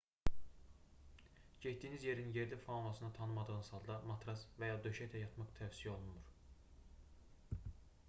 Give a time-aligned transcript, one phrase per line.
[1.61, 7.65] getdiyiniz yerin yerli faunasını tanımadığınız halda matras və ya döşəkdə yatmaq tövsiyə olunmur